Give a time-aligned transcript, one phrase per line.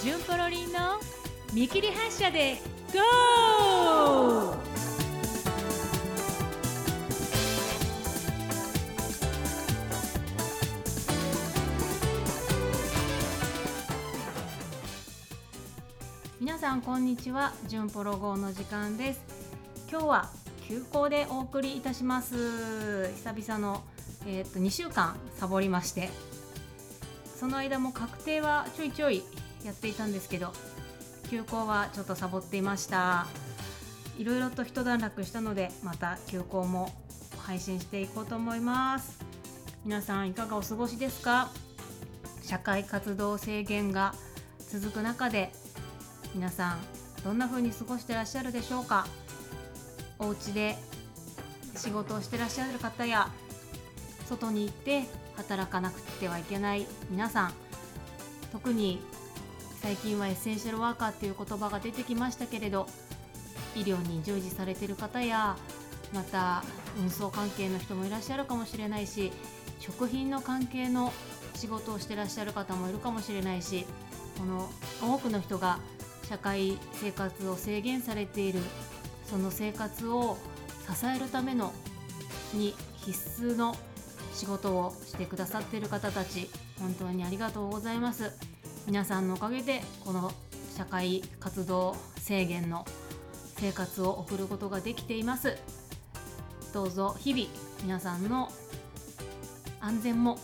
[0.00, 1.00] ジュンポロリンの
[1.52, 2.58] 見切り発車で
[2.92, 4.54] GO!
[16.40, 17.52] 皆さんこんにちは。
[17.66, 19.20] ジュンポロ号の時間です。
[19.90, 20.30] 今日は
[20.68, 23.08] 休校でお送りいたします。
[23.14, 23.82] 久々の
[24.26, 26.08] えー、と2週間サボりまして。
[27.38, 29.22] その間も確定はちょいちょい
[29.64, 30.52] やっていたんですけど
[31.30, 33.26] 休校はちょっとサボっていました。
[34.16, 36.92] いろいろと一段落したのでまた休校も
[37.38, 39.18] 配信していこうと思います。
[39.84, 41.50] 皆さんいかがお過ごしですか？
[42.42, 44.14] 社会活動制限が
[44.70, 45.52] 続く中で
[46.34, 46.78] 皆さん
[47.24, 49.06] どんな風に過ごしてらっしゃるでしょうか？
[50.18, 50.76] お家で
[51.76, 53.28] 仕事をしてらっしゃる方や
[54.28, 55.04] 外に行って
[55.36, 57.52] 働かなくてはいけない皆さん
[58.50, 59.00] 特に
[59.82, 62.86] 最近はエッセンシャルワーカーっていう言葉が出てきましたけれど
[63.74, 65.56] 医療に従事されてる方や
[66.12, 66.62] また
[66.98, 69.32] 運送関係の人もいらっしゃるかもしれないし
[69.78, 71.12] 食品の関係の
[71.54, 73.86] 仕事をしてらっしゃる方もいるかもしれないし
[74.38, 74.68] この
[75.02, 75.78] 多くの人が
[76.28, 78.60] 社会生活を制限されている
[79.24, 80.36] その生活を
[80.86, 81.72] 支えるための
[82.54, 83.74] に必須の
[84.32, 86.48] 仕事をしてくださっている方たち
[86.78, 88.47] 本当にありがとうございます。
[88.88, 90.32] 皆さんのおかげでこの
[90.74, 92.86] 社会活動制限の
[93.58, 95.58] 生活を送ることができています。
[96.72, 97.48] どうぞ日々
[97.82, 98.48] 皆さんの
[99.78, 100.38] 安全も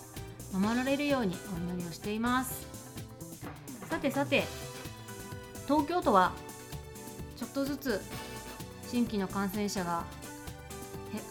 [0.52, 2.66] 守られるようにお祈りをしています。
[3.88, 4.44] さてさて
[5.66, 6.32] 東京都は
[7.38, 8.02] ちょっとずつ
[8.86, 10.04] 新規の感染者が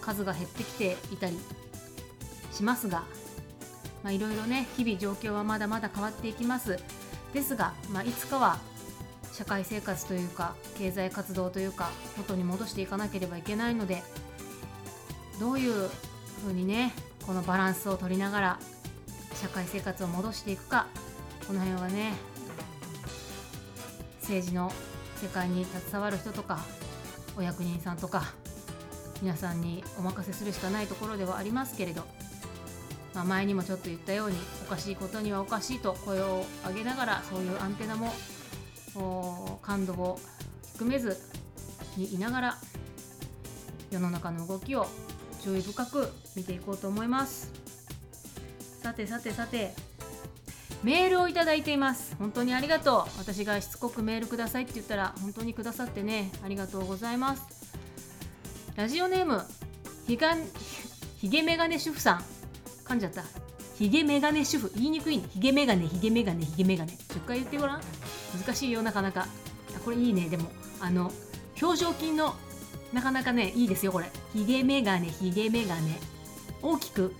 [0.01, 1.37] 数が減ってきていたり
[2.51, 3.03] しますが、
[4.09, 6.79] いろいろね日々状況はまだまだ変わっていきます。
[7.33, 8.57] ですが、まあ、いつかは
[9.31, 14.03] 社会生活というか経済活動というか元に戻していかなければいけないので
[15.39, 15.89] どういう
[16.45, 16.93] ふうにね
[17.25, 18.59] このバランスを取りながら
[19.33, 20.87] 社会生活を戻していくか
[21.47, 22.13] この辺はね
[24.21, 24.71] 政治の
[25.21, 26.59] 世界に携わる人とか
[27.35, 28.33] お役人さんとか
[29.21, 32.03] 皆さんにお任せするしかないところではありますけれど
[33.13, 38.13] まあ、前にもちょっと言ったようにおかしいことにはおかしいと声を上げながらそういうアンテナも
[39.61, 40.19] 感度を
[40.73, 41.17] 低めず
[41.95, 42.57] にいながら
[43.91, 44.87] 世の中の動きを
[45.43, 47.51] 注意深く見ていこうと思います。
[48.81, 49.73] さてさてさて
[50.83, 52.15] メールをいただいています。
[52.17, 53.19] 本当にありがとう。
[53.19, 56.31] 私がしつこくメールくださいって言ったら本当にくださってね。
[56.43, 57.43] ありがとうございます。
[58.75, 59.43] ラジオネーム
[60.07, 60.35] ひが
[61.17, 62.32] ひげメガネ主婦さん。
[62.85, 63.23] 噛んじゃった。
[63.75, 64.71] ヒゲメガネ主婦。
[64.75, 65.23] 言いにくいね。
[65.29, 66.91] ヒゲメガネヒゲメガネヒゲメガネ。
[66.91, 67.81] 10回言ってごらん。
[68.45, 69.27] 難しいよなかなか。
[69.75, 70.29] あこれいいね。
[70.29, 71.11] でもあの
[71.61, 72.35] 表情筋の
[72.91, 74.11] なかなかねいいですよこれ。
[74.33, 75.99] ヒゲメガネヒゲメガネ。
[76.61, 77.15] 大きく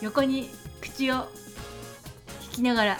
[0.00, 1.28] 横に口を
[2.44, 2.98] 引きながら。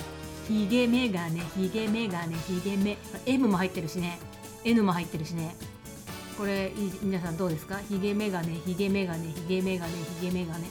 [0.48, 2.98] ヒゲメガネヒゲメガネヒゲメ。
[3.26, 4.18] M も入ってるしね。
[4.64, 5.56] N も入ってるしね。
[6.36, 6.72] これ
[7.02, 7.78] 皆さんどうですか？
[7.88, 10.66] ヒゲメガネヒゲメガネヒゲメガネヒゲメガネ。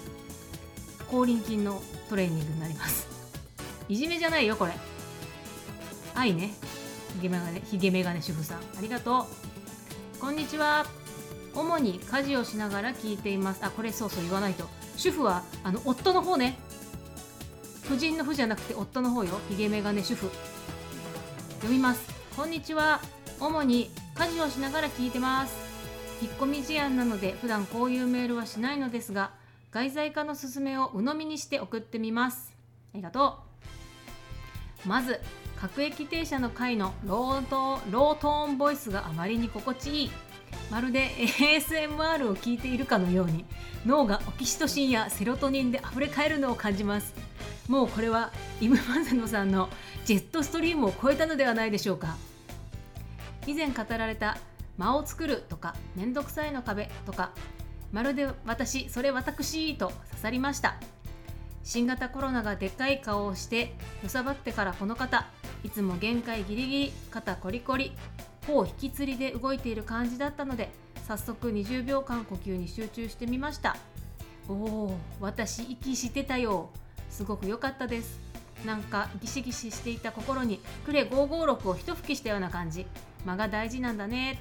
[1.11, 3.05] 口輪筋のトレーニングになります。
[3.89, 4.71] いじめじゃないよこれ。
[6.15, 6.53] 愛ね。
[7.15, 8.57] ひげメガネひげメガネ主婦さん。
[8.59, 9.27] ありがと
[10.17, 10.19] う。
[10.21, 10.85] こんにちは。
[11.53, 13.59] 主に家事をしながら聞いています。
[13.61, 14.69] あこれそうそう言わないと。
[14.95, 16.57] 主夫はあの夫の方ね。
[17.83, 19.37] 夫人の夫じゃなくて夫の方よ。
[19.49, 20.31] ひげメガネ主夫。
[21.55, 22.07] 読みます。
[22.37, 23.01] こんにちは。
[23.41, 25.53] 主に家事をしながら聞いてます。
[26.21, 29.40] 引っ込み思案なので普段こういうメールはしないのですが
[29.71, 32.53] 外在化のすすめを鵜呑みにして送ってみます。
[32.93, 33.39] ありがと
[34.85, 34.87] う。
[34.89, 35.21] まず
[35.55, 40.11] 各駅停車の回のロート low tone voice があまりに心地いい。
[40.69, 43.45] まるで ASMR を聞いているかのように
[43.85, 47.13] 脳がオキシトシンやセロトニンで溢れかえるのを感じます。
[47.69, 49.69] もうこれはイム・マゼノさんの
[50.03, 52.17] ジェットストリームを超えたのではないでしょうか。
[53.47, 54.37] 以前語られた
[54.77, 57.31] 間を作るとかめんどくさいの壁とか
[57.91, 60.75] まるで私それ私と刺さりました。
[61.63, 65.27] 新型コロナがでっかい顔をしてのさばってからこの方
[65.63, 67.91] いつも限界ギリギリ肩コリコリ
[68.47, 70.69] 頬引きつりで動いている感じだったので
[71.07, 73.77] 早速20秒間呼吸に集中してみました。
[74.49, 76.69] おお私息してたよ。
[77.09, 78.19] すごく良かったです。
[78.65, 82.87] なんかギシギシしていた心にクレ556を一吹きしたような感じ。
[83.25, 84.39] 間が大事なんだね。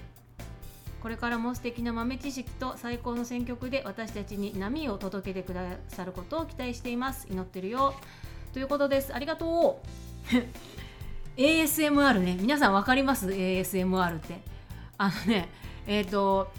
[1.00, 7.26] これからも素敵な豆知識と最高の選曲で私たちに波を届けてくださることを期待しています。
[7.31, 7.94] 祈ってるよ。
[8.52, 9.14] ということです。
[9.14, 9.81] ありがと
[10.32, 11.41] う。
[11.41, 12.37] ASMR ね。
[12.38, 14.41] 皆さん分かります？ASMR って。
[14.99, 15.49] あのね
[15.87, 16.52] えっ、ー、と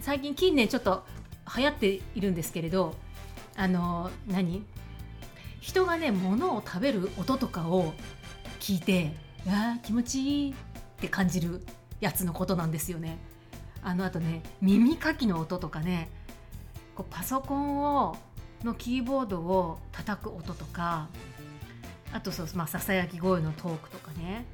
[0.00, 1.04] 最近近年ちょっと
[1.54, 2.94] 流行っているんですけれど
[3.54, 4.64] あの何？
[5.60, 7.92] 人がね物を食べる音とかを
[8.60, 9.12] 聞いて
[9.46, 10.54] あ気持ちいいっ
[11.00, 11.62] て感じる
[12.00, 13.18] やつのことなんですよね。
[13.88, 16.10] あのあとね耳かきの音とかね
[16.94, 18.18] こうパソコンを
[18.62, 21.08] のキーボードを叩く音とか
[22.12, 24.44] あとそうまあささやき声のトークとかね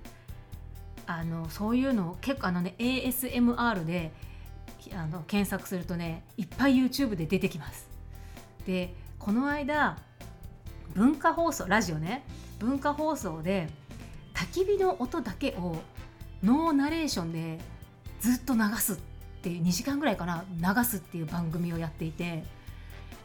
[1.06, 4.12] あのそういうの結構あのね ASMR で
[4.94, 7.88] あの検索するとねいっぱい YouTube で出てきます。
[8.66, 9.98] でこの間
[10.94, 12.24] 文化放送ラジオね
[12.60, 13.68] 文化放送で
[14.32, 15.78] 焚き火の音だけを
[16.44, 17.58] ノーナレーションで
[18.20, 19.13] ずっと流す
[19.44, 22.44] っていう2時間ぐらいかな流すっていう番組をやっていて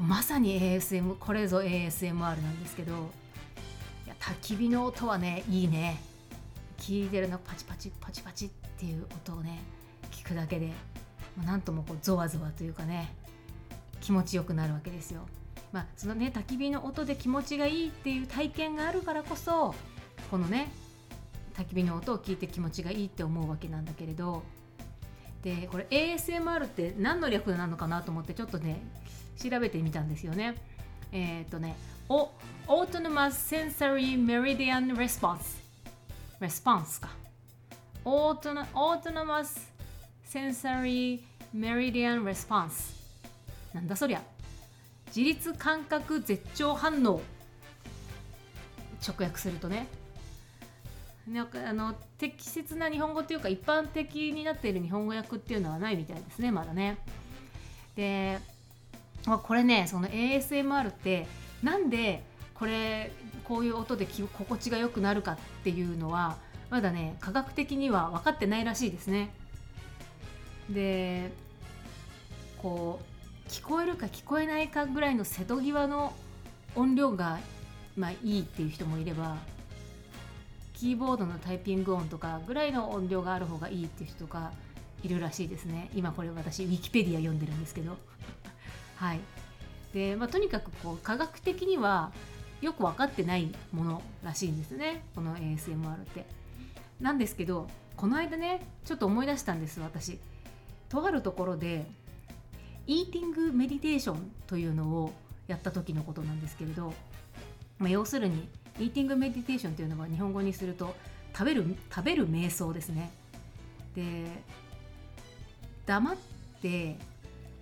[0.01, 2.91] まさに ASM これぞ ASMR なんですけど
[4.05, 6.01] いや焚き火の音はねいいね
[6.77, 9.59] 聞いてるのパチパチパチパチっていう音をね
[10.11, 10.73] 聞くだけで
[11.45, 13.13] なんともこうゾワゾワというかね
[14.01, 15.21] 気持ちよくなるわけですよ。
[15.71, 19.73] まあ、そのね焚き火の音で気持ちがいいっていう体験があるからこそ
[20.29, 20.69] このね
[21.55, 24.43] 焚き火の音を聞いて気持ちがいいって思うわけなんだけれど
[25.43, 28.81] でこれ ASMR って何の略なのかなと思ってちょっとね
[29.41, 30.55] 調べてみたんですよね。
[31.11, 31.75] え、っとね
[32.09, 35.61] autonomous sensory meridian response
[36.39, 37.09] response か。
[38.03, 39.71] オートノ autonomous
[40.23, 42.95] sensory meridian response
[43.73, 44.21] なんだそりゃ。
[45.07, 47.21] 自律感覚絶頂反応。
[49.07, 49.87] 直訳するとね。
[51.31, 56.97] なんかあの適切な日本語っていうか一般的になっている日本語訳っていうのはないみたいですねまだね。
[57.95, 58.39] で、
[59.25, 61.27] これねその ASMR って
[61.61, 62.23] なんで
[62.55, 63.11] これ
[63.43, 66.37] こういう音で心地が良くなるかっていうのは
[66.69, 69.31] まだね科学的には分かってないらしいですね。
[70.69, 71.31] で
[72.57, 72.99] こ
[73.47, 76.13] う聞こえるか聞こえないかぐらいの瀬戸際の
[76.75, 77.39] 音量が、
[77.97, 79.37] まあ、いいっていう人もいれば
[80.79, 84.53] キーボードのタイピング音とかぐらいの音量がある方がいいっていう人が
[85.03, 85.89] いるらしいですね。
[85.93, 87.97] 今これ私ウィキペディア読んでるんですけど。
[88.95, 89.19] はい。
[89.93, 92.13] で、まあ、とにかくこう科学的には
[92.61, 95.03] よく分かってないものらしいんですね。
[95.15, 96.25] この ASMR って。
[97.01, 97.67] なんですけど
[97.97, 100.17] この間ねちょっと思い出したんです私。
[100.87, 101.85] とあるところで
[102.87, 105.11] イーティングメディテーションというのを
[105.47, 106.93] やった時のことなんですけれど、
[107.79, 108.47] まあ、要するに
[108.77, 110.95] イーティングメディテーションというのは日本語にすると
[111.33, 113.11] 食べる食べる瞑想ですね。
[113.95, 114.25] で
[115.85, 116.15] 黙っ
[116.61, 116.97] て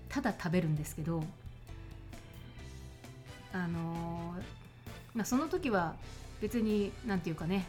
[0.10, 1.24] ただ食べるんですけど
[3.54, 4.36] あの
[5.16, 5.96] まあ、その時は
[6.42, 7.66] 別に何て言うかね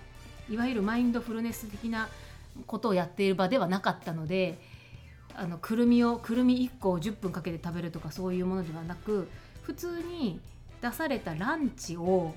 [0.51, 2.09] いわゆるマインドフルネス的な
[2.67, 4.59] ことをやっている場ではなかったので
[5.35, 9.29] あのくるみをくるみ1個を10分かけて食べるとかそういうものではなく
[9.63, 10.41] 普通に
[10.81, 12.35] 出されたランチを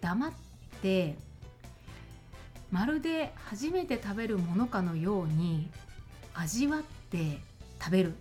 [0.00, 0.32] 黙っ
[0.82, 1.16] て
[2.70, 5.70] まるで初めて食べるものかのように
[6.34, 7.38] 味わって
[7.80, 8.16] 食べるっ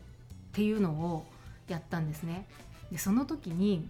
[0.53, 1.25] ていうのを
[1.67, 2.45] やったんですね。
[2.91, 3.89] でその時に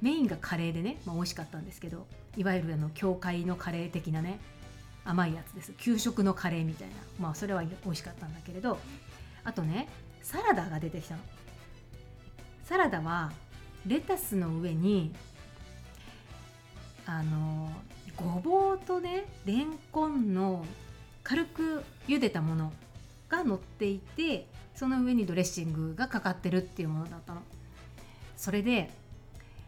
[0.00, 2.06] メインがカレーでね、まあ、美味しかったんですけど
[2.36, 4.38] いわゆるあの教会のカレー的なね
[5.04, 5.72] 甘いやつです。
[5.78, 6.94] 給食のカレーみたいな。
[7.18, 8.78] まあそれは美味しかったんだけれど。
[9.44, 9.88] あとね
[10.22, 11.22] サラダが出てきたの。
[12.64, 13.32] サラダは
[13.88, 15.14] レタスの上に
[17.06, 17.70] あの
[18.16, 20.64] ごぼうとねレンコンの
[21.22, 22.72] 軽く茹でたもの
[23.30, 27.42] が乗っていてその上にドレッシングがかかってるっていうものだったの。
[28.36, 28.90] それで、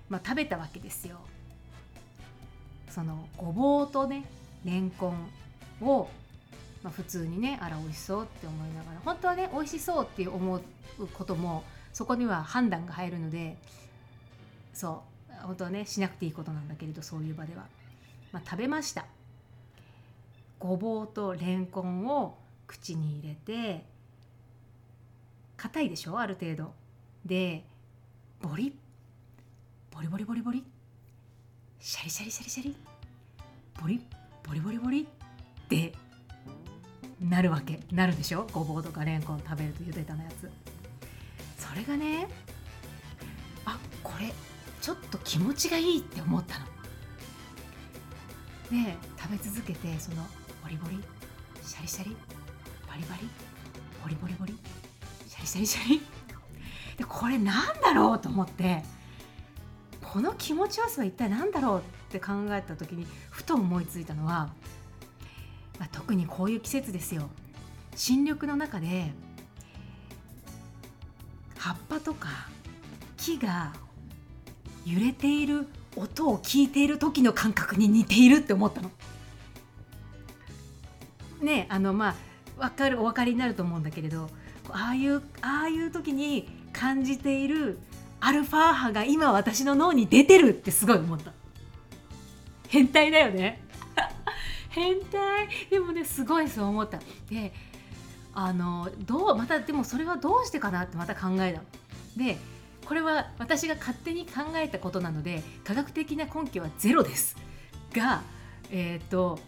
[0.08, 1.18] まあ、食べたわけですよ。
[2.90, 4.24] そのごぼうとね
[4.64, 5.14] レンコ
[5.80, 6.08] ンを、
[6.82, 10.62] まあ、普通にねあら美味しそうって思いながら本当はね美味しそうって思う
[11.08, 13.56] こともそこには判断が入るので
[14.80, 15.32] そう。
[15.46, 17.66] 本当はねしなくていいことなんだけれどそういう場では、
[18.32, 19.04] まあ、食べました。
[20.58, 23.84] ごぼうとレンコンを口に入れて
[25.56, 26.18] 硬いでしょ？
[26.18, 26.72] ある程度。
[27.26, 27.64] で
[28.40, 28.75] ボリ
[29.90, 30.64] ボリボリボリボリ。
[31.78, 32.76] シャリシャリシャリシャリ。
[33.80, 34.00] ボリ
[34.46, 35.02] ボリボリボリ。
[35.02, 35.06] っ
[35.68, 35.92] て
[37.20, 37.80] なるわけ。
[37.92, 38.46] なるでしょ？
[38.52, 40.50] ごぼうとかレンコン食べると茹でたのやつ。
[41.58, 42.28] それがね
[43.66, 44.32] あこれ
[44.80, 46.66] ちょっと気持ちがいいって思ったの。
[48.70, 50.22] で食べ続けてその
[50.62, 51.00] ボリボリ
[51.62, 52.16] シャリシャリ
[52.88, 53.28] バリバリ
[54.02, 54.56] ボリボリボリ
[55.26, 56.00] シャリシャリシャリ。
[56.96, 58.82] でこれなんだろうと思って
[60.02, 64.50] この気持ちよさは一体何だろうって考えた時にふと思いついたのは、
[65.78, 67.28] まあ、特にこういう季節ですよ。
[67.96, 69.12] 新緑の中で
[71.58, 72.28] 葉っぱとか
[73.16, 73.72] 木が
[74.87, 78.90] 揺れている音を聞いている時の感覚に似ているって思ったの。
[81.42, 82.14] ねあのまあ
[82.68, 84.28] 分かるお分かりになると思うんだけれど
[84.68, 87.78] ああいうああいう時に感じている
[88.20, 91.32] アルファ波が今私の脳に出てるってすごい思った。
[92.68, 93.62] 変態だよね。
[94.70, 95.49] 変態。
[95.70, 97.00] でもねすごいそう思った。
[97.28, 97.52] で
[98.32, 101.62] あのどうまたでもそれはどうしてかなってまた考えた
[102.16, 102.38] で
[102.90, 107.37] これは私が勝手に考えたことなので科学的な根拠はゼロです。
[107.94, 108.23] が
[108.73, 109.38] えっ、ー、と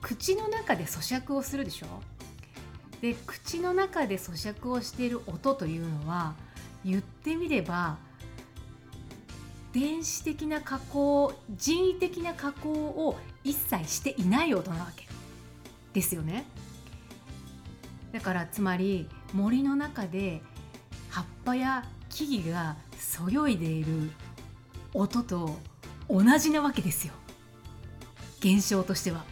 [0.00, 1.86] 口の中で咀嚼をするでしょ？
[3.00, 6.34] で口の中で咀嚼をしている音というのは
[6.84, 7.96] 言ってみれば
[9.72, 15.08] 電子的な加工人為的な加工を一切していない音なわけ。
[15.94, 16.44] ですよね。
[18.12, 20.42] だからつまり森の中で
[21.10, 21.84] 葉っぱや
[22.16, 24.10] 木々がそよいでいる
[24.94, 25.58] 音と
[26.08, 27.12] 同じなわけですよ。
[28.38, 29.22] 現象としては。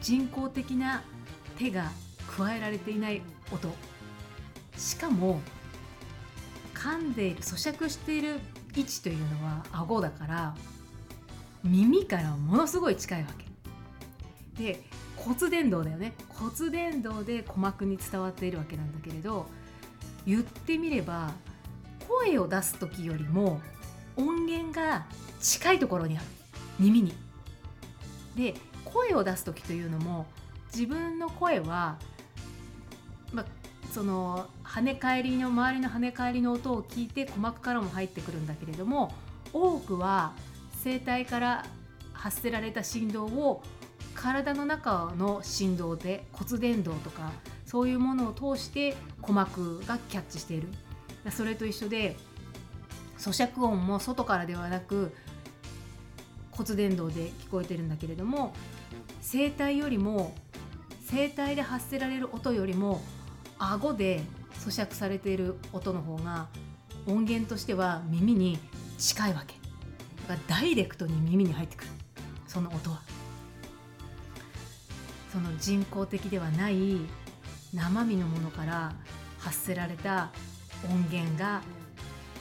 [0.00, 1.02] 人工的な
[1.58, 1.90] 手が
[2.36, 3.74] 加えられていない音。
[4.76, 5.40] しかも
[6.74, 8.38] 噛んでいる咀嚼している
[8.76, 10.54] 位置というのは顎だから
[11.64, 13.28] 耳からものすごい近いわ
[14.56, 14.62] け。
[14.62, 14.80] で
[15.16, 16.14] 骨伝導だよね。
[16.28, 19.48] 骨伝導で鼓膜に伝わっているわけなんだけれど
[20.26, 21.32] 言ってみれば
[22.06, 23.60] 声を出す時よりも
[24.16, 25.06] 音源が
[25.40, 26.26] 近いところにある
[26.78, 27.14] 耳に。
[28.36, 30.26] で声を出す時というのも
[30.72, 31.98] 自分の声は、
[33.32, 33.46] まあ、
[33.92, 39.12] その跳ね返りの周りの跳ね返りの音を聞いて鼓膜からも入ってくるんだけれども
[39.52, 40.34] 多くは
[40.84, 41.66] 声帯から
[42.12, 43.62] 発せられた振動を
[44.14, 47.32] 体の中の振動で骨伝導とか
[47.68, 50.68] そういうものを通して鼓膜がキャッチしている。
[51.30, 52.16] それと一緒で
[53.18, 55.14] 咀嚼音も外からではなく
[56.52, 58.54] 骨伝導で聞こえてるんだけれども
[59.20, 60.34] 声帯よりも
[61.10, 63.02] 声帯で発せられる音よりも
[63.58, 64.22] 顎で
[64.60, 66.48] 咀嚼されている音の方が
[67.06, 68.58] 音源としては耳に
[68.96, 69.54] 近いわけ。
[70.26, 71.90] だからダイレクトに耳に入ってくる。
[72.46, 73.02] その音は。
[75.30, 76.96] その人工的ではない
[77.78, 78.92] 生身のものから
[79.38, 80.30] 発せられた
[80.84, 81.62] 音源が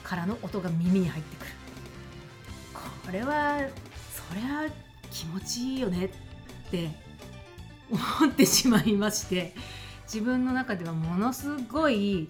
[0.03, 1.51] からの音が耳に入ってくる。
[3.05, 3.59] これは
[4.11, 4.69] それは
[5.11, 6.09] 気持ちいいよねっ
[6.69, 6.89] て
[7.89, 9.53] 思ってしまいまして
[10.03, 12.27] 自分の中ではものすごい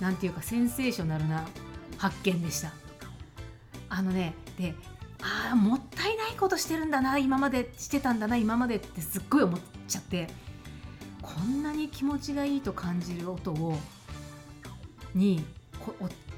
[0.00, 1.46] 何て言うかセンセーショナルな
[1.98, 2.72] 発見でした。
[3.88, 4.74] あのねで
[5.22, 10.28] ああもったいないことしてるんだな今までしてたんだな今までってすっごい思っちゃって
[11.24, 13.78] こんなに気持ちがいいと感じる音を
[15.14, 15.42] に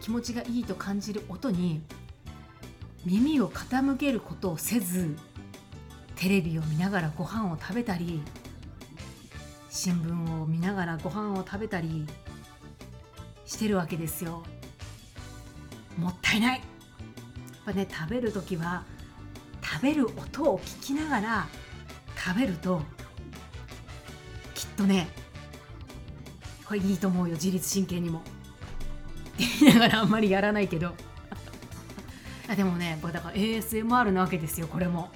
[0.00, 1.82] 気持ちがいいと感じる音に
[3.04, 5.16] 耳を傾けることをせず
[6.14, 8.22] テレビを見ながらご飯を食べたり
[9.68, 12.06] 新聞を見ながらご飯を食べたり
[13.44, 14.42] してるわけですよ。
[15.98, 16.58] もったいない。
[16.58, 16.62] やっ
[17.66, 18.84] ぱね食べる時は
[19.62, 21.48] 食べる音を聞きながら
[22.16, 22.82] 食べると
[24.76, 25.08] とね
[26.66, 28.22] これいいと思うよ自律神経にも。
[29.38, 30.94] 言いながらあんまりやらないけど。
[32.48, 35.10] あでもねだから ASMR なわけですよこれも。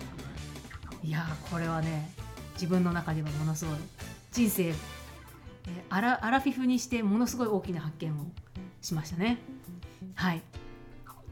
[1.02, 2.12] いやこれはね
[2.54, 3.76] 自分の中ではものすごい。
[4.32, 4.72] 人生、
[5.88, 8.26] アラアラフィフにしてものすごい大きな発見を
[8.80, 9.38] しましたね。
[10.14, 10.42] はい。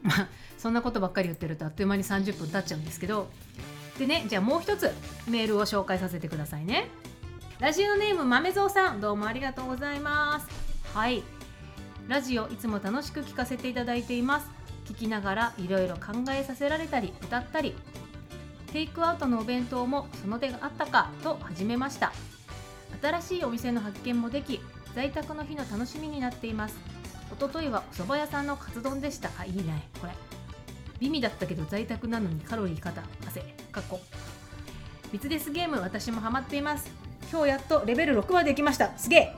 [0.03, 3.31] ま あそんなことばっかり言ってるとあっという間に30分経っちゃうんですけど。
[3.99, 4.93] でねじゃあもう一つ
[5.29, 6.89] メールを紹介させてくださいね。
[7.61, 10.47] ラジオネーム豆蔵さんどうもありがとうございます。
[10.97, 11.25] はい。
[12.07, 14.49] ラジオいつも楽しく聞かせていただいています。
[14.87, 17.75] 聞きながらいろいろ考えさせられたり歌ったり。
[18.73, 22.13] テイクアウトのお弁当もその手があったかと始めました。
[23.03, 24.61] 新しいお店の発見もでき
[24.95, 26.77] 在宅の日の楽しみになっています。
[27.33, 29.31] 一昨日はお蕎麦屋さんのカツ丼でした。
[29.37, 30.13] あいいねこれ。
[31.01, 33.41] 美味だったけど在宅なのにカロリー肩汗。
[33.73, 33.99] かっこ。
[35.11, 37.08] ビツデスゲーム私もハマっています。
[37.31, 38.97] 今日やっとレベル6まで行きました。
[38.97, 39.37] すげえ。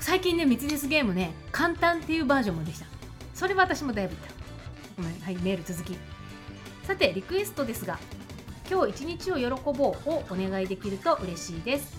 [0.00, 2.86] 最近ね三つデスゲームね簡単っていうバージョンもできた。
[3.34, 4.28] それは私もだいぶいった。
[4.96, 5.96] ごめんはいメール続き。
[6.84, 7.98] さてリクエストですが
[8.68, 11.96] 今日一日を喜ぼうをお願いできると嬉しいです。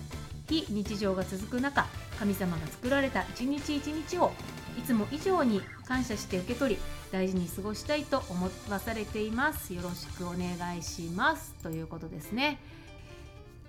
[0.50, 1.86] 非日常が続く中
[2.20, 4.34] 神様が作られた一日一日を
[4.78, 6.82] いつも以上に感謝して受け取り
[7.12, 9.74] 大事に過ごしたいと思わされています。
[9.74, 11.54] よろしくお願いします。
[11.64, 12.60] ということですね。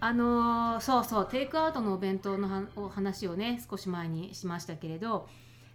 [0.04, 5.28] あのー、そうそうテイクアウトのお弁当のお話をね少し前にしましたけれど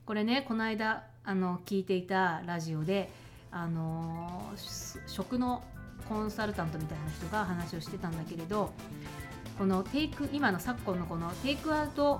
[0.05, 3.09] これねこの間あの聞いていたラジオで
[3.51, 5.63] あのー、食の
[6.09, 8.73] コンサルタントみたいな人が話をしてたんだけれど
[9.57, 12.19] このテイク今の昨今のこのテイクアウト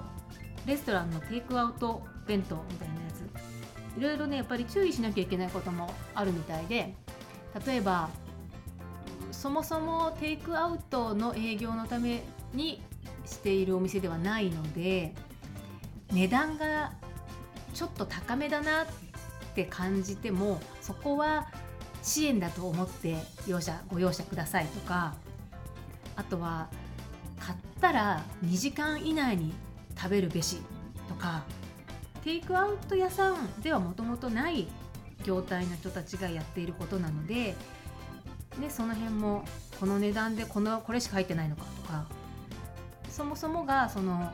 [0.66, 6.96] レストランのテイクアウト弁当みたいなやついろいろねやっぱり注意しなきゃいけないこともあるみたいで
[7.66, 8.10] 例えば
[9.38, 12.24] そもそもテイクアウトの営業のため
[12.56, 12.82] に
[13.24, 15.14] しているお店ではないので
[16.12, 16.92] 値段が
[17.72, 18.86] ちょっと高めだなっ
[19.54, 21.48] て感じてもそこは
[22.02, 23.16] 支援だと思って
[23.46, 25.14] 容赦ご容赦くださいとか
[26.16, 26.68] あとは
[27.40, 29.54] 買ったら2時間以内に
[29.96, 30.64] 食べるべし
[31.08, 31.44] とか
[32.24, 34.68] テイクアウト屋さんではもともとない
[35.24, 37.54] 業態の人たちがやっていることなので
[38.60, 39.44] でその辺も
[39.80, 42.06] この値段でこのこれしか入ってないのかとか
[43.10, 44.32] そもそもがその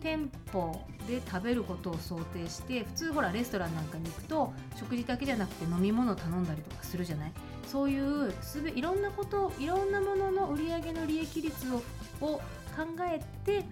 [0.00, 7.32] 店舗で食べることを想定して普通ほらレストランなんかに行くと食事だけじゃなくて飲み物頼んだりとかするじゃない？
[7.66, 11.82] そういうすべいろんなこといろんなものの売り上げの利益率を
[12.20, 12.40] を
[12.76, 13.64] 考えて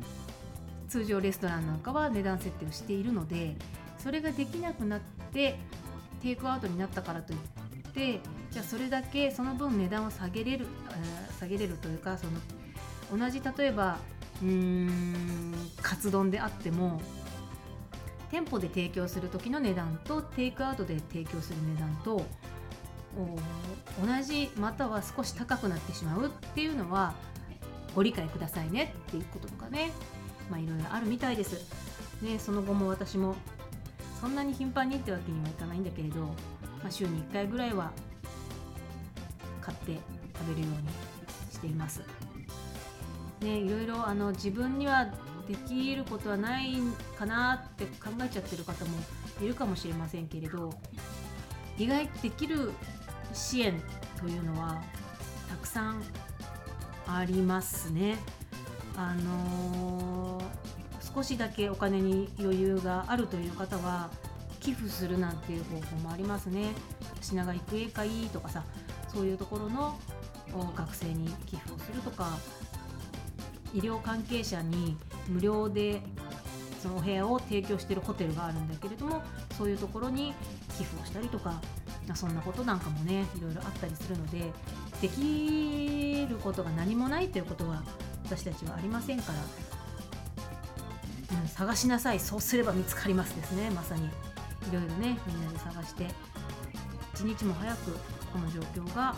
[0.89, 3.57] 通常レストランなんかは値段設定をしているので
[3.99, 5.01] それができなくなっ
[5.33, 5.59] て
[6.23, 7.39] テイクアウトになったからといっ
[7.95, 8.21] て
[8.51, 10.67] じゃあそれだけその分値段を下げれる、
[11.39, 13.99] 下げれるというかその同じ例えば
[14.43, 17.01] うんカツ丼であっても
[18.31, 22.25] 店舗で提供する時の値段とテイクアウトで提供する値段と
[23.15, 27.15] 同じまたは少し高くなってしまうっていうのは
[27.95, 29.93] ご理解くださいねっていうこととかね
[30.51, 31.93] まあいろいろあるみたいです。
[32.23, 33.35] ね、その後も私も
[34.21, 36.35] そんなに頻繁にってわけにはいかないんだけれど、
[36.83, 37.93] まあ、週に1回ぐらいは
[39.61, 39.99] 買って
[40.39, 40.89] 食べるように
[41.53, 42.03] しています。
[43.41, 45.07] ね、いろいろあの自分には
[45.49, 46.75] できることはない
[47.19, 48.91] かなって考えちゃってる方も
[49.41, 50.73] いるかもしれませんけれど
[51.77, 52.71] 意外とできる
[53.33, 53.83] 支援
[54.21, 54.81] というのは
[55.49, 56.03] たくさん
[57.07, 58.19] ありますね。
[58.97, 64.11] あのー、少しだけお金に余裕があるという方は
[64.63, 66.73] 寄付するなんていう方法もありますね。
[67.21, 68.65] 品川育英会とかさ
[69.13, 69.99] そういうところの
[70.77, 72.39] 学生に寄付をするとか
[73.75, 74.97] 医療関係者に
[75.29, 76.01] 無料で
[76.81, 79.23] そのお部屋を提供してるホテルがあるんだけれども
[79.57, 80.35] そういうところに
[80.77, 81.61] 寄付をしたりとか
[82.15, 84.53] そんなことなんかもねいろいろあったりするので
[85.01, 87.83] できることが何もないということは
[88.25, 89.39] 私たちはありませんから、
[91.41, 92.21] うん、探しなさい。
[92.21, 94.09] そうすれば見つかりますですねまさに。
[94.71, 96.07] いろいろねみんなで探して
[97.15, 97.93] 一日も早く
[98.33, 99.15] この状況が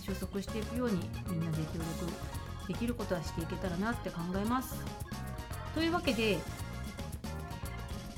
[0.00, 4.74] 収束していくようにみんなで協力できることはしていけたらなって考えます。
[5.74, 6.38] というわけで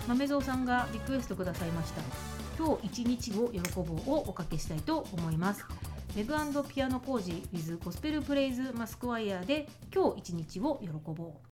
[0.08, 2.02] 豆蔵さんがリクエストくださいました
[2.58, 5.64] 「今日一日を喜ぼう」をおかけしたいと思います。
[6.14, 6.34] メグ
[6.68, 11.51] ピアノ工事 with ゴスペルプレイズマスクワイヤーで今日一日を喜ぼう。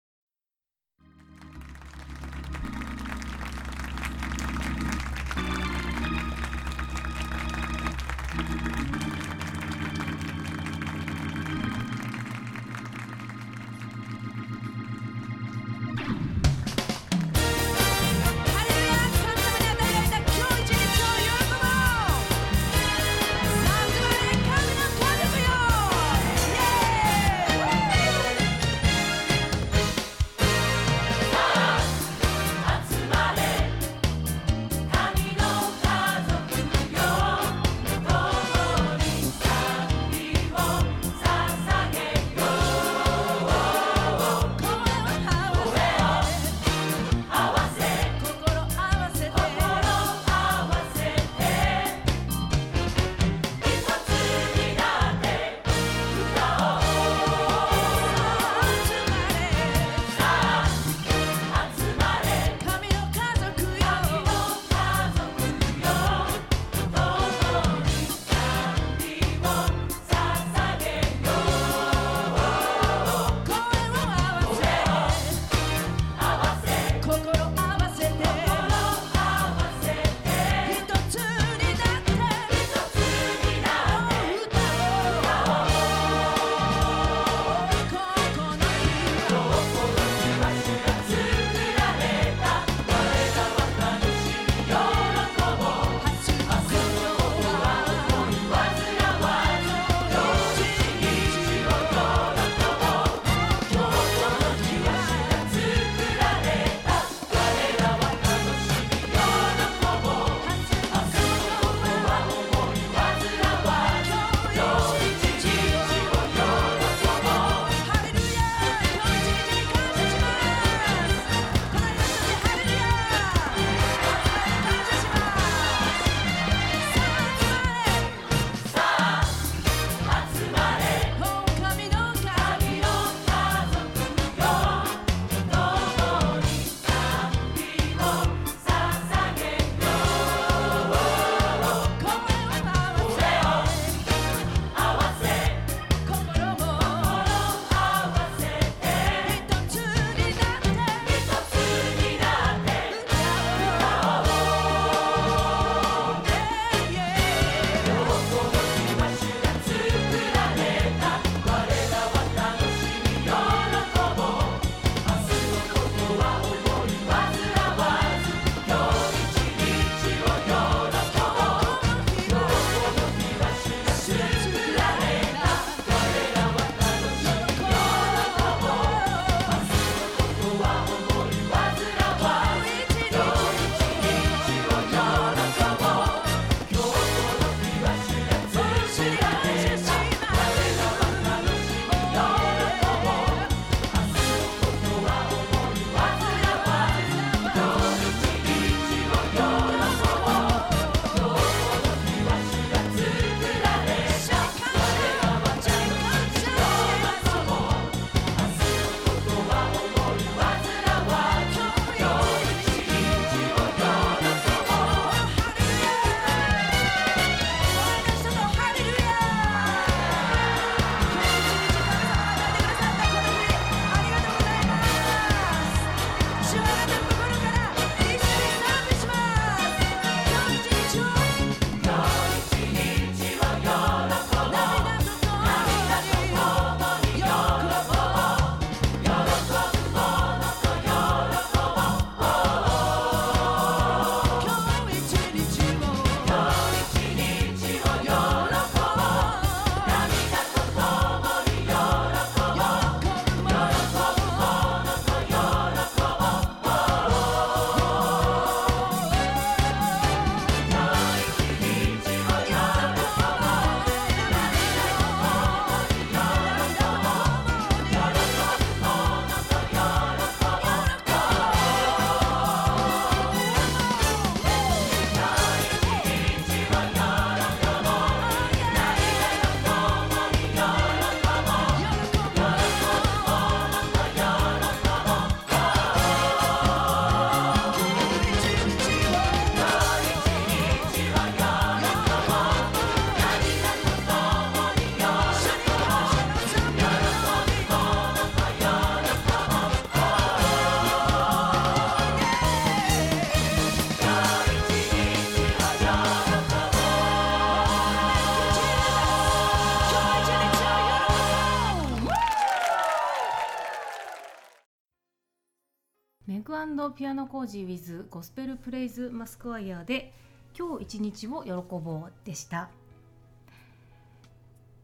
[316.98, 320.12] ピアノ工事 with ゴスペルプレイズマスクワイヤーで
[320.58, 322.70] 今日一日を喜ぼうでした。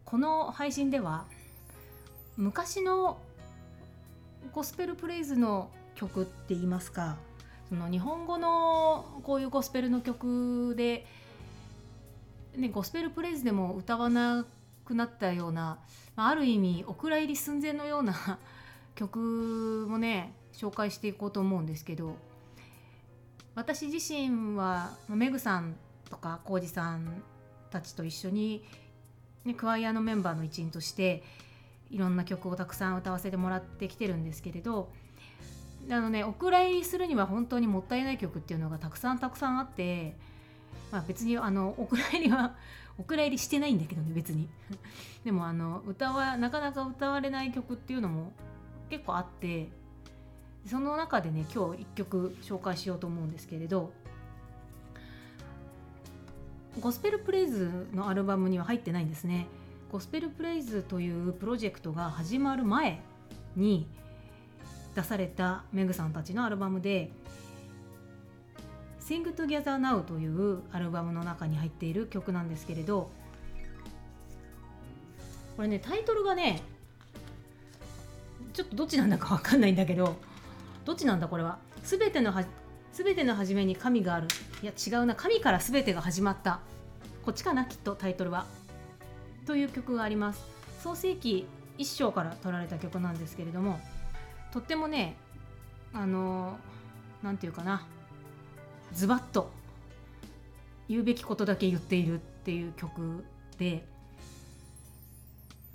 [0.04, 1.24] この配信では
[2.36, 3.18] 昔の
[4.52, 7.16] ゴスペルプレイズの曲って言いますか
[7.68, 11.06] その日本語のこういうゴスペルの曲で、
[12.54, 14.46] ね、ゴスペルプレイズでも歌わな
[14.84, 15.80] くなったような、
[16.14, 18.38] まあ、ある意味お蔵入り寸前のような
[18.94, 22.16] 曲もね紹介していこうと思うんですけど
[23.54, 25.76] 私自身はメグさん
[26.10, 27.22] とか浩二さん
[27.70, 28.64] たちと一緒に、
[29.44, 31.22] ね、クワイアのメンバーの一員として
[31.90, 34.90] いろんな曲をたくさん歌わせてもらってきてるんですけれど
[35.90, 40.16] あのねお蔵入りするには本当にもったいない曲っていうのがたくさんたくさんあって、
[40.90, 42.56] まあ、別にあのお蔵入りは
[42.98, 44.48] お蔵入りしてないんだけどね別に。
[45.24, 48.32] でもあの歌はなかなか歌われない曲っていうのも
[48.88, 49.68] 結構あって
[50.68, 53.92] その中でね今日1曲紹介しようと思うんですけれど
[56.80, 59.46] ゴスペルプレイズのアルバムには入ってないんですね。
[59.92, 63.00] ゴスペルプレイズというプロジェクトが始まる前
[63.54, 63.86] に
[64.96, 67.12] 出されたメグさんたちのアルバムで
[68.98, 73.08] 「Sing Together Now」というアルバムの中に入っている曲なんですけれど
[75.54, 76.62] これねタイトルがね
[78.52, 80.16] ちょっとどっちなんだか分かんないんだけど
[80.84, 81.58] どっちなんだこれは？
[81.82, 82.44] 全てのは
[82.92, 84.28] 全ての初めに神がある。
[84.62, 85.14] いや違うな。
[85.14, 86.60] 神から全てが始まった。
[87.24, 88.46] こっちかなきっとタイトルは。
[89.46, 90.44] という曲があります。
[90.82, 91.46] 創世紀
[91.78, 93.80] 一章から取られた曲なんですけれども
[94.52, 95.16] とってもね
[95.92, 96.58] あの
[97.22, 97.86] 何て言うかな。
[98.92, 99.50] ズバッと
[100.88, 103.24] 言うべきことだけ言っているっていう曲
[103.58, 103.84] で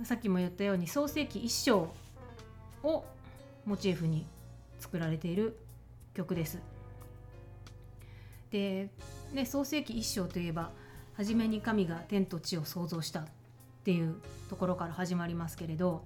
[0.04, 1.92] さっきも言ったように創世紀一章
[2.84, 3.04] を
[3.66, 4.26] モチーフに
[4.80, 5.58] 作られている
[6.14, 6.60] 曲です。
[8.52, 8.90] で、
[9.34, 10.72] ね、創世紀一章といえば
[11.16, 13.26] 初めに神が天と地を創造したっ
[13.84, 14.16] ていう
[14.50, 16.04] ところから始まりますけれど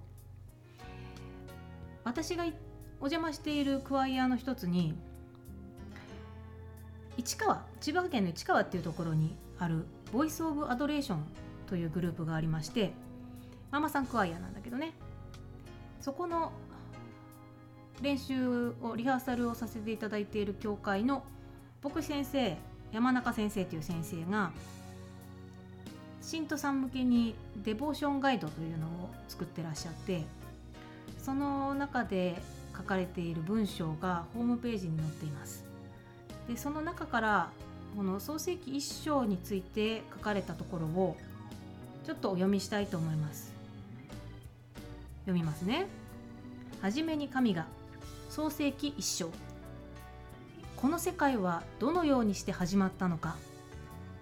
[2.04, 4.94] 私がお邪魔しているクワイアの一つに
[7.18, 11.24] 市川千葉県の市川っていうところにあるボイス・オブ・アドレーション
[11.68, 12.92] というグループがありまして
[13.72, 14.94] ママさんクワイアなんだけどね
[16.02, 16.52] そこの
[18.02, 21.24] 練習をリハーサルをさせていただいている教会の
[21.84, 22.58] 牧師先生
[22.92, 24.52] 山中先生という先生が
[26.22, 30.24] 信徒さん向けにデボーションガイドというのを作ってらっしゃって
[31.18, 32.42] その中で
[32.76, 35.64] 書かれている文章がホームページに載っています。
[36.48, 37.50] でその中から
[37.96, 41.16] この創世記一章について書かれたところを
[42.06, 43.54] ちょっとお読みしたいと思います。
[45.26, 45.86] 読みますね。
[46.82, 47.68] はじめに神が
[48.36, 49.30] 創世記一章。
[50.76, 53.36] この世界はどのようにして始まったのか。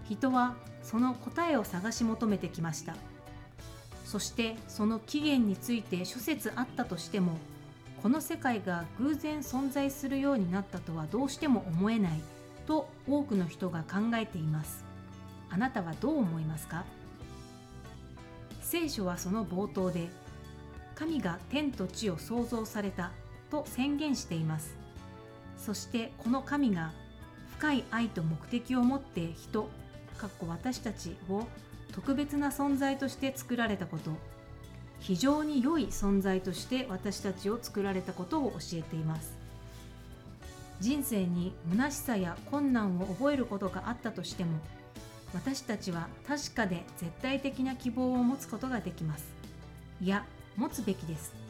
[0.09, 2.97] 人はその答えを探し求めてきました。
[4.03, 7.37] そしてその起源について諸説あったとしても
[8.03, 12.19] この世界が偶然存在するようになったとはどうしても思えない。
[12.67, 14.83] と多くの人が考えています。
[15.49, 16.83] あなたはどう思いますか？
[18.59, 20.09] 聖書はその冒頭で
[20.95, 23.11] 神が天と地を創造された。
[23.51, 24.75] と宣言しています。
[25.57, 26.91] そしてこの神が
[27.57, 29.69] 深い愛と目的を持って人
[30.17, 31.43] かっこ私たちを
[31.91, 34.11] 特別な存在として作られたこと
[34.99, 39.35] 非常に良い存在として私たちを作られたことを教えています。
[40.79, 44.59] 人生に虚しさや困難を覚えることがあったとしても
[45.31, 49.25] 私たちは確かで絶対的な希望を持つことができます。
[50.01, 50.25] いや
[50.57, 51.40] 持つべきです。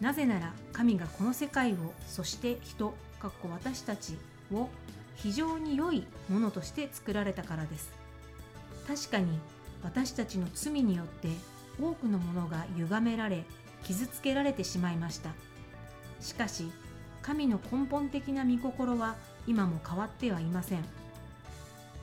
[0.00, 4.16] なぜなら神がこの世界をそして人かっこ私たち
[4.52, 4.68] を
[5.14, 7.92] 非常に良いものとして作られたからです。
[8.88, 9.38] 確かに
[9.82, 11.28] 私たちの罪によって
[11.80, 13.44] 多くのものが歪められ
[13.84, 15.30] 傷つけられてしまいました。
[16.20, 16.70] しかし
[17.22, 20.84] 神の根本的な御心は今も変わってはいません。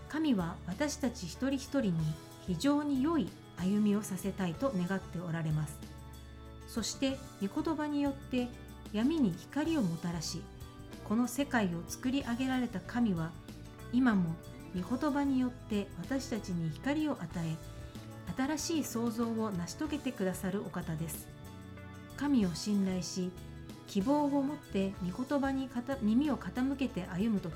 [0.10, 1.94] 神は私たち一人一人に
[2.46, 5.87] 非常に良い歩みをさせたいと願っておられます。
[6.68, 8.48] そして御言葉によって
[8.94, 10.42] 闇に光をもたらし
[11.08, 13.32] この世界を作り上げられた神は
[13.94, 14.36] 今も
[14.76, 17.56] 御言葉によって私たちに光を与え
[18.38, 21.28] 新しい創造を成し遂げてくださるお方です
[22.18, 23.32] 神を信頼し
[23.88, 25.70] 希望を持って御言葉に
[26.02, 27.54] 耳を傾けて歩む時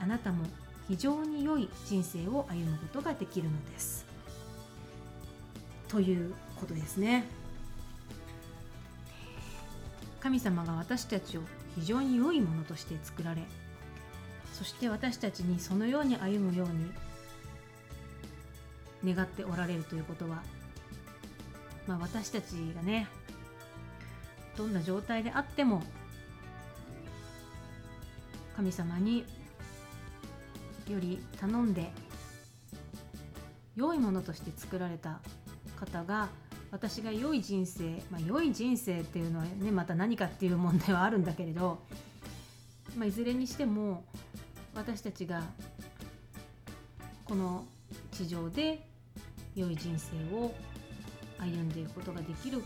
[0.00, 0.46] あなたも
[0.88, 4.06] 非常に良い人生を歩むことができるのです
[5.88, 7.26] ということですね。
[10.22, 11.40] 神様が私たちを
[11.74, 13.42] 非常に良いものとして作られ
[14.52, 16.68] そして私たちにそのように歩むよう
[19.08, 20.44] に願っておられるということは、
[21.88, 23.08] まあ、私たちがね
[24.56, 25.82] どんな状態であっても
[28.54, 29.24] 神様に
[30.88, 31.90] より頼んで
[33.74, 35.20] 良いものとして作られた
[35.74, 36.28] 方が
[36.72, 41.78] 私が良い人生、まあ、良い人生っていうのはねまた何かっていう問題はあるんだけれど、
[42.96, 44.04] まあ、いずれにしても
[44.74, 45.42] 私たちが
[47.26, 47.64] この
[48.10, 48.88] 地上で
[49.54, 50.54] 良い人生を
[51.38, 52.62] 歩んでいくことができる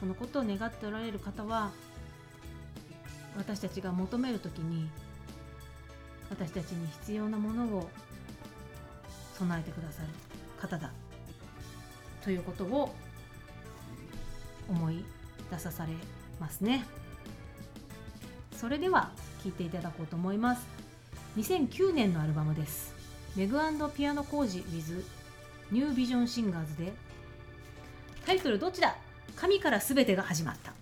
[0.00, 1.72] そのことを願っておられる方は
[3.36, 4.88] 私たちが求める時に
[6.30, 7.90] 私たちに必要なものを
[9.38, 10.08] 備えてくださる
[10.58, 10.90] 方だ
[12.24, 12.94] ということを
[14.68, 15.04] 思い
[15.50, 15.92] 出さされ
[16.40, 16.84] ますね。
[18.56, 19.10] それでは
[19.42, 20.66] 聴いていただこうと思います。
[21.36, 22.94] 2009年のアルバムです。
[23.36, 23.58] メグ
[23.94, 25.04] ピアノ工事 with
[25.70, 26.92] ニュービジョンシンガーズで
[28.24, 28.96] タイトルどっちだ？
[29.36, 30.72] 神から全てが始まった。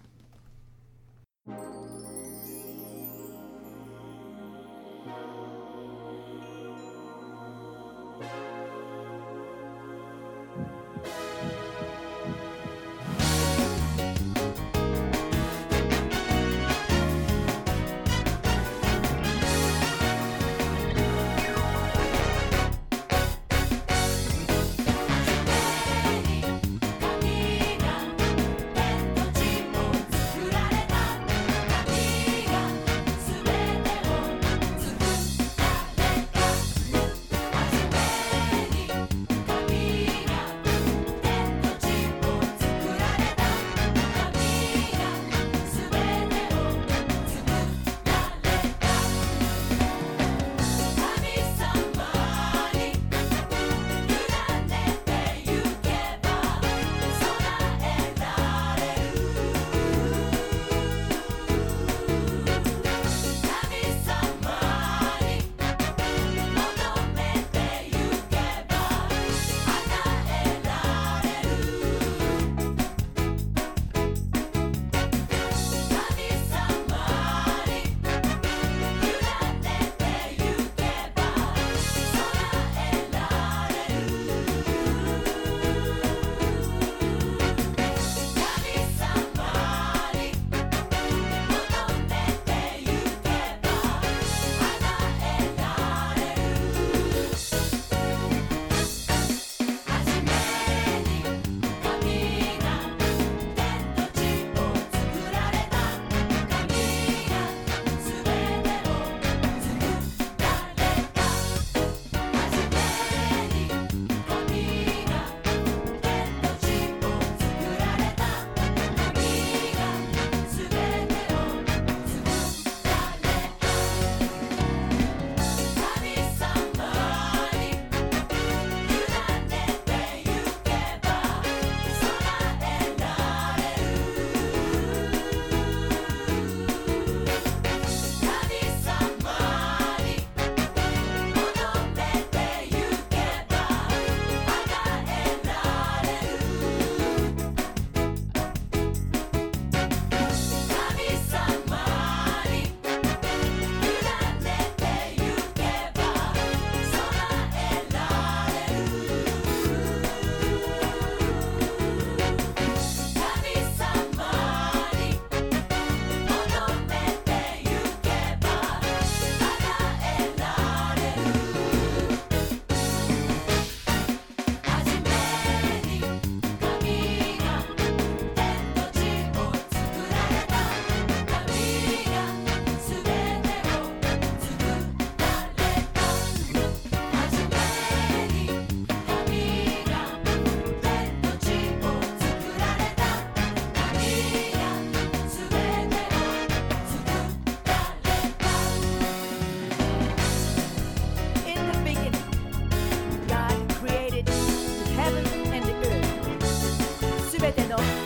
[207.44, 208.03] 全ての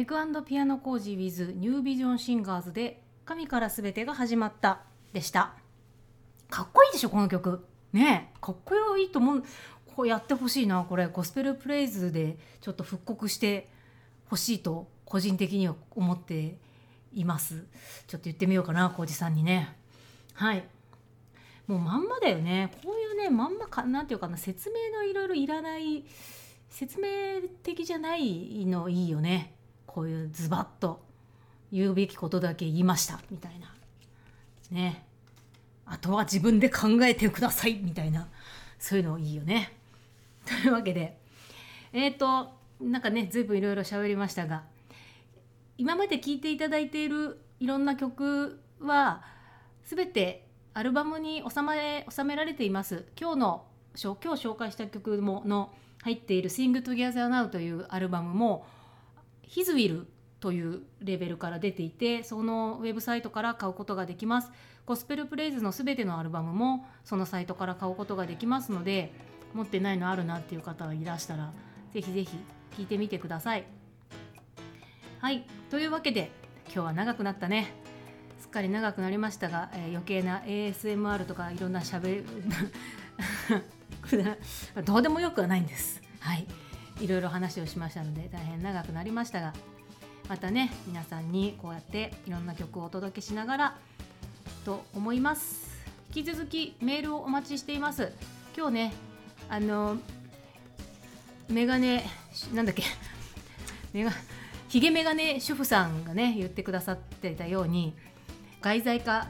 [0.00, 4.80] メグピアノ工事 with ニュービジョンシンガーズで神から全てが始まった
[5.12, 5.52] でした。
[6.48, 7.66] かっこいいでしょこの曲。
[7.92, 9.44] ねえかっこいいと思う
[9.94, 11.06] こうやってほしいなこれ。
[11.08, 13.68] ゴスペルプレイズでちょっと復刻して
[14.30, 16.56] ほしいと個人的には思って
[17.12, 17.66] います。
[18.06, 19.76] ちょっと言ってみようかな浩二さんにね。
[20.32, 20.64] はい。
[21.66, 22.70] もうまんまだよね。
[22.82, 26.06] こういうねまんまかなんていうかな説明のいろいろいらない
[26.70, 29.59] 説明的じゃないのいいよね。
[29.90, 31.00] こういうズバッと
[31.72, 33.74] 言うべきことだけ言いましたみたいな。
[34.70, 35.04] ね。
[35.84, 38.28] あとは自分で考えてくださいみたいな。
[38.78, 39.76] そういうのいいよね。
[40.46, 41.18] というわけで。
[41.92, 44.62] えっ、ー、となんかねずいぶんいろいろ喋りましたが
[45.76, 49.24] 今まで聴いていただいているいろんな曲は
[49.84, 53.06] 全てアルバムに収め収められています。
[53.20, 53.66] 今日の
[54.00, 58.64] 今日紹介した曲もの入っている「Sing Together Now」というアルバムも
[59.50, 60.06] 「His Will」
[60.40, 64.50] というレベルから出ていてそのウェブサイトから買うことができます。
[64.86, 69.12] ゴスペルプレイズの全てのアルバムもそのサイトから買うことができますので
[69.54, 71.52] 持ってないのあるなっていう方がいらしたら
[71.92, 72.30] ぜひぜひ
[72.76, 73.64] 聞いてみてください。
[75.20, 75.44] はい。
[75.70, 76.30] というわけで
[76.64, 77.72] 今日は長くなったね。
[78.40, 82.24] すっかり長くなりましたが、えー、余計な ASMR とかいろんなしゃべる
[84.84, 86.02] どうでもよくはないんです。
[86.20, 86.46] はい。
[87.00, 89.52] いろいろ話をしましたので大変長くなりましたが
[90.28, 93.78] またね皆さんにこうやっていろんな曲をお届けしながら
[94.64, 95.70] と思います。
[96.14, 98.12] 引き続きメールをお待ちしています。
[98.56, 98.92] 今日ね
[99.48, 99.96] あの
[101.48, 102.04] メガネ
[102.52, 102.84] なんだっけ
[103.92, 104.12] メガ
[104.68, 107.94] ヒゲメガネ主婦さんがね言ってくださっていたように
[108.60, 109.26] 外在化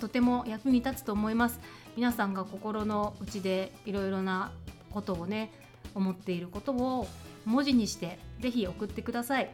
[0.00, 1.60] とても役に立つと思います。
[1.96, 4.52] 皆さんが心の内でいろいろな
[4.90, 5.50] ことをね
[5.96, 7.08] 思っていることを
[7.46, 9.50] 文字にして是非送ってください、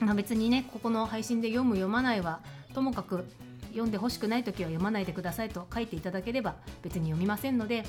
[0.00, 2.40] まあ、別にねここの配信で読む読まないは
[2.74, 3.24] ともかく
[3.68, 7.84] 読んでほしくない時は読まないでくださいと書いていただければ別に読みませんので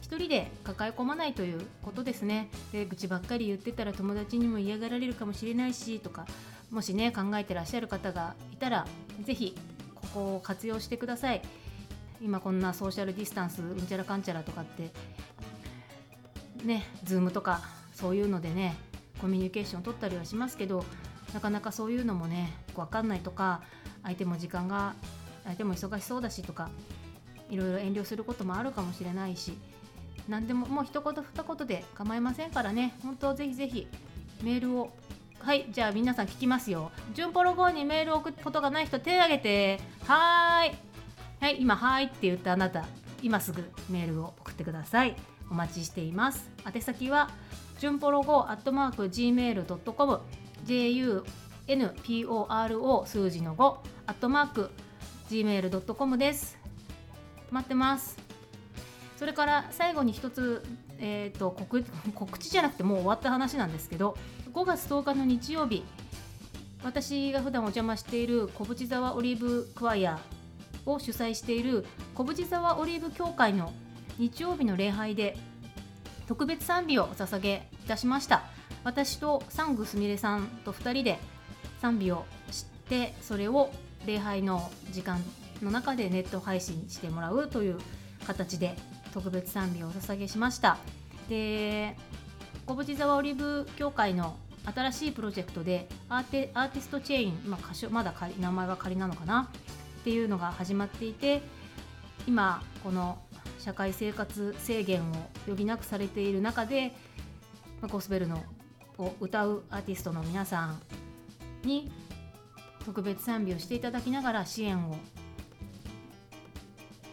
[0.00, 2.48] 一人で抱え込まないということですね。
[2.72, 6.26] で愚痴ばっかり言ってたら友達にも嫌がられるかもしれないしとか
[6.70, 8.86] もしね考えてらっしゃる方がいたら
[9.22, 9.54] 是非
[9.94, 11.42] ここを活用してください。
[12.22, 14.90] 今こんなソーシャルディスタンスうんちゃらかんちゃらとかって
[16.64, 17.60] ねズームとか
[17.94, 18.76] そういうのでね
[19.20, 20.84] コミュニケーション取ったりはしますけど
[21.34, 23.62] なかなかそういうのもね分かんないとか
[24.02, 24.94] 相手も時間が
[25.44, 26.70] 相手も忙しそうだしとか
[27.50, 29.58] いろいろ遠慮することもあるかもしれないし
[30.28, 32.94] 何でももう一言二言で構いませんからね。
[33.02, 33.86] 本当ぜひぜひ
[34.42, 34.90] メールを
[35.40, 36.90] はいじゃあ皆さん聞きますよ。
[37.14, 40.78] 順ポロ号にメールを送ったことがない人手を挙げてはーい。
[41.40, 42.84] はい今はーいって言ったあなた
[43.22, 45.16] 今すぐメールを送ってください。
[45.50, 46.50] お待ちしています。
[46.72, 47.30] 宛先は
[47.78, 50.20] 順ポロ号アットマーク gmail.com
[51.66, 53.76] junporo 数字の5
[54.06, 54.70] アットマーク
[55.30, 56.58] gmail.com です。
[57.50, 58.16] 待ってます。
[59.18, 60.62] それから最後に一つ、
[61.00, 61.84] えーと、告
[62.14, 64.16] 告知じゃなくてもう終わった話なんですけど
[64.54, 65.84] 5月10日の日曜日
[66.84, 70.20] 私が普段お邪魔している小淵沢オリーブクワイア
[70.86, 71.84] を主催している
[72.14, 73.72] 小淵沢オリーブ協会の
[74.18, 75.36] 日曜日の礼拝で
[76.26, 78.42] 特別賛美をお捧げいたしました。
[78.84, 81.18] 私とサングすみれさんと2人で
[81.80, 83.70] 賛美をしてそれを
[84.06, 85.22] 礼拝の時間
[85.62, 87.78] の中でネット配信してもらうという
[88.26, 88.76] 形で
[89.12, 90.78] 特別賛美をお捧げしました。
[91.28, 91.96] で
[92.66, 94.36] 小淵沢オリーブ協会の
[94.74, 99.50] 新しいプロジェクトでアーティストチェーン、まあ、歌手まだ仮名前は仮なのかな？
[100.00, 101.42] っていうのが始まっていて
[102.26, 103.18] 今この
[103.68, 105.04] 社会生活制限を
[105.46, 106.94] 余儀なくされている中で、
[107.82, 108.42] まあ、ゴスペルの
[108.96, 110.80] を歌うアーティストの皆さん
[111.64, 111.92] に
[112.86, 114.96] 特別賛美をしていただきながら支援を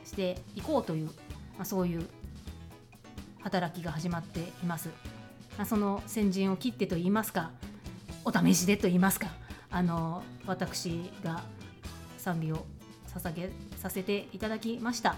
[0.05, 1.09] していこうという
[1.57, 2.07] まあ、そういう
[3.41, 4.89] 働きが始まっています。
[5.57, 7.51] まあ、その先陣を切ってと言いますか
[8.23, 9.27] お試しでと言いますか
[9.71, 11.43] あの私が
[12.17, 12.65] 賛美を
[13.13, 15.15] 捧げさせていただきました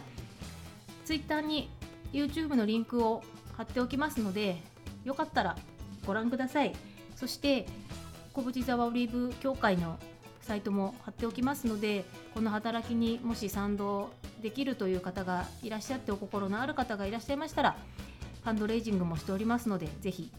[1.07, 1.69] Twitter に
[2.11, 3.23] YouTube のリンクを
[3.55, 4.57] 貼っておきますので
[5.05, 5.55] よかったら
[6.05, 6.73] ご覧ください
[7.15, 7.65] そして
[8.33, 9.97] 小淵沢オリーブ協会の
[10.41, 12.03] サイトも貼っておきますので
[12.33, 14.09] この働きにもし賛同
[14.41, 17.77] できるという方がいらっしゃってお心のある方がいらっしゃいましたら
[18.43, 20.29] ファンドレイジングもしておりますのでぜひ、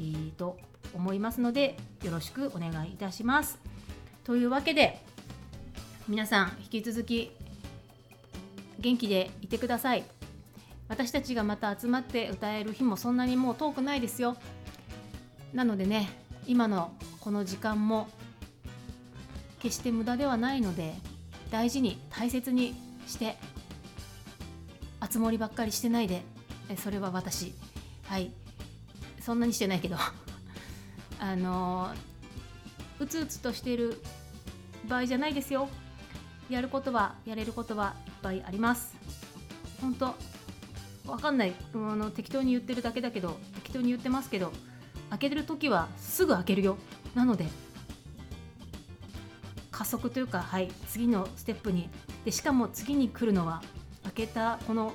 [0.00, 0.58] えー、と
[0.94, 3.58] 思いますのでよろしくお願いいたします。
[4.24, 5.00] というわけで
[6.08, 7.32] 皆さん引き続き
[8.78, 10.04] 元気でいてください。
[10.88, 14.36] 私たちがまた集まって歌える日もそんなにもう遠くないですよ。
[15.52, 16.08] なのでね
[16.46, 18.08] 今のこの時間も
[19.60, 20.94] 決して無駄ではないので
[21.50, 22.74] 大事に大切に
[23.06, 23.36] して
[25.00, 26.22] 熱盛ばっかりしてないで
[26.76, 27.54] それは私
[28.04, 28.30] はい
[29.20, 29.96] そんなにしてないけど
[31.20, 31.92] あの
[32.98, 34.02] うつうつとしてる
[34.86, 35.68] 場合じゃないですよ
[36.48, 38.94] やることはやれることはいっぱいあります。
[39.80, 40.14] 本当
[41.10, 41.54] わかんない。
[41.74, 44.52] あの適当に言ってるだけだけど適当に言ってますけど
[45.10, 46.76] 開けてる時はすぐ開けるよ。
[47.14, 47.46] なので
[49.70, 51.88] 加速というかはい次のステップに。
[52.24, 53.62] でしかも次に来るのは
[54.02, 54.92] 開けたこの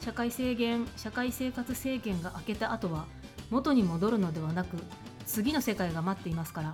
[0.00, 3.06] 社会制限社会生活制限が明けた後は
[3.50, 4.76] 元に戻るのではなく
[5.26, 6.72] 次の世界が待っていますから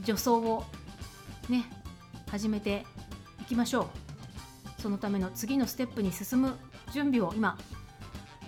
[0.00, 0.64] 助走を
[1.50, 1.64] ね
[2.30, 2.86] 始めて
[3.44, 3.82] いきましょ
[4.78, 4.82] う。
[4.82, 6.56] そのための次のステップに進む
[6.92, 7.58] 準備を今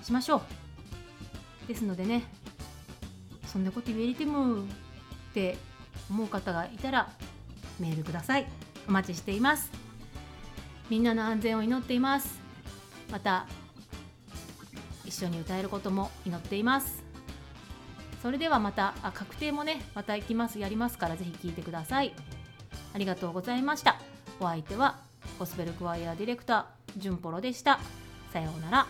[0.03, 0.39] しましょ
[1.65, 1.69] う。
[1.69, 2.25] ですのでね
[3.47, 4.65] そんなこと言えりてもっ
[5.35, 5.59] て
[6.09, 7.11] 思う方がいたら
[7.79, 8.47] メールください。
[8.89, 9.71] お待ちしています。
[10.89, 12.39] みんなの安全を祈っています。
[13.11, 13.47] また
[15.05, 17.05] 一緒に歌えることも祈っています。
[18.23, 22.15] それではまたあ確定もねまた行きますやりますからぜひ聞いてください。
[22.95, 24.01] ありがとうございました。
[24.39, 24.97] お相手は
[25.39, 27.81] ゴスペルクワイアディレクタージュンポロでした。
[28.33, 28.87] さようなら。